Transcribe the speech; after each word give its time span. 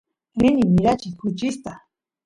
rini 0.39 0.63
mirachiy 0.73 1.13
kuchista 1.19 1.71